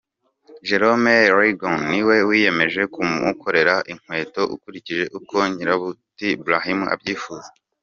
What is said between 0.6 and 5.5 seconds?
Jerome Liegeon niwe wiyemeje kumukorera inkweto ukurikije uko